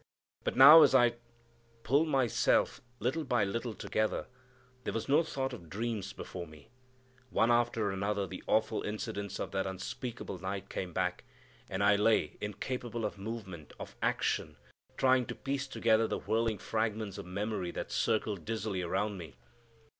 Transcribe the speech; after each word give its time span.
But 0.43 0.55
now 0.55 0.81
as 0.81 0.95
I 0.95 1.17
pulled 1.83 2.07
myself 2.07 2.81
little 2.99 3.23
by 3.23 3.43
little 3.43 3.75
together 3.75 4.25
there 4.83 4.95
was 4.95 5.07
no 5.07 5.21
thought 5.21 5.53
of 5.53 5.69
dreams 5.69 6.11
before 6.11 6.47
me. 6.47 6.69
One 7.29 7.51
after 7.51 7.91
another 7.91 8.25
the 8.25 8.43
awful 8.47 8.81
incidents 8.81 9.37
of 9.37 9.51
that 9.51 9.67
unspeakable 9.67 10.39
night 10.39 10.69
came 10.71 10.91
back, 10.91 11.23
and 11.69 11.83
I 11.83 11.97
lay 11.97 12.35
incapable 12.41 13.05
of 13.05 13.19
movement, 13.19 13.73
of 13.79 13.95
action, 14.01 14.57
trying 14.97 15.27
to 15.27 15.35
piece 15.35 15.67
together 15.67 16.07
the 16.07 16.17
whirling 16.17 16.57
fragments 16.57 17.19
of 17.19 17.27
memory 17.27 17.69
that 17.69 17.91
circled 17.91 18.43
dizzily 18.43 18.81
around 18.81 19.19
me. 19.19 19.35